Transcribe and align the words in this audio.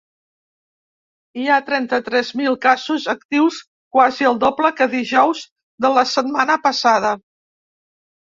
Hi 1.41 1.43
ha 1.49 1.57
trenta-tres 1.65 2.31
mil 2.39 2.55
casos 2.63 3.05
actius, 3.13 3.59
quasi 3.97 4.27
el 4.31 4.39
doble 4.45 4.71
que 4.79 4.87
dijous 4.95 5.43
de 5.87 5.93
la 5.99 6.05
setmana 6.13 6.57
passada. 6.65 7.13